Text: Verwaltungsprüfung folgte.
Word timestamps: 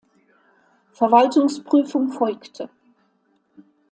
Verwaltungsprüfung 0.93 2.11
folgte. 2.11 2.71